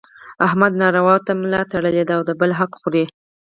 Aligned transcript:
احمد 0.47 0.71
نارواوو 0.81 1.23
ته 1.25 1.31
ملا 1.41 1.61
تړلې 1.71 2.03
ده 2.07 2.13
او 2.17 2.21
د 2.29 2.31
بل 2.39 2.51
حق 2.59 2.71
خوري. 2.79 3.05